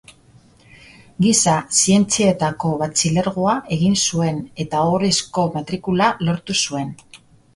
Giza 1.25 1.57
zientzietako 1.81 2.71
Batxilergoa 2.79 3.53
egin 3.77 3.99
zuen, 4.07 4.41
eta 4.65 4.81
ohorezko 4.89 5.47
matrikula 5.59 6.11
lortu 6.31 6.57
zuen. 6.67 6.91